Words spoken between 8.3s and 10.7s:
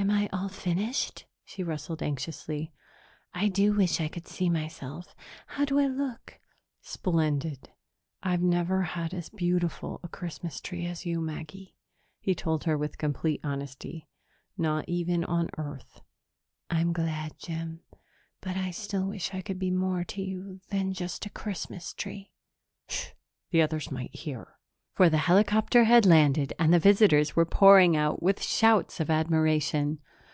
never had as beautiful a Christmas